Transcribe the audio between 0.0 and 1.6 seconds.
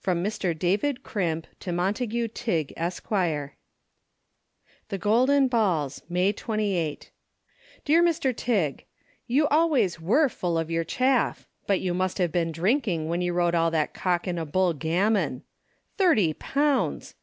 From Mr. David Crimp